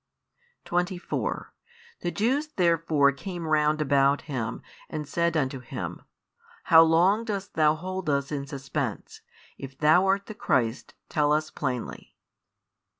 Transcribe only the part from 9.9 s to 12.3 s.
art the Christ, tell us plainly.